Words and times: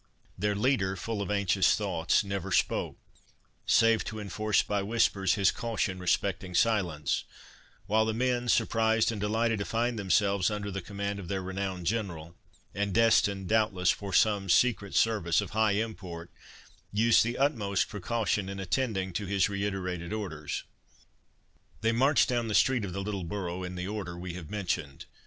Their 0.35 0.55
leader, 0.55 0.95
full 0.95 1.21
of 1.21 1.29
anxious 1.29 1.75
thoughts, 1.75 2.23
never 2.23 2.51
spoke, 2.51 2.97
save 3.67 4.03
to 4.05 4.19
enforce 4.19 4.63
by 4.63 4.81
whispers 4.81 5.35
his 5.35 5.51
caution 5.51 5.99
respecting 5.99 6.55
silence, 6.55 7.23
while 7.85 8.05
the 8.05 8.11
men, 8.15 8.49
surprised 8.49 9.11
and 9.11 9.21
delighted 9.21 9.59
to 9.59 9.65
find 9.65 9.99
themselves 9.99 10.49
under 10.49 10.71
the 10.71 10.81
command 10.81 11.19
of 11.19 11.27
their 11.27 11.43
renowned 11.43 11.85
General, 11.85 12.33
and 12.73 12.95
destined, 12.95 13.47
doubtless, 13.47 13.91
for 13.91 14.11
some 14.11 14.49
secret 14.49 14.95
service 14.95 15.39
of 15.39 15.51
high 15.51 15.73
import, 15.73 16.31
used 16.91 17.23
the 17.23 17.37
utmost 17.37 17.87
precaution 17.87 18.49
in 18.49 18.59
attending 18.59 19.13
to 19.13 19.27
his 19.27 19.49
reiterated 19.49 20.11
orders. 20.11 20.63
They 21.81 21.91
marched 21.91 22.27
down 22.27 22.47
the 22.47 22.55
street 22.55 22.83
of 22.85 22.93
the 22.93 23.03
little 23.03 23.23
borough 23.23 23.61
in 23.61 23.75
the 23.75 23.87
order 23.87 24.17
we 24.17 24.33
have 24.33 24.49
mentioned. 24.49 25.05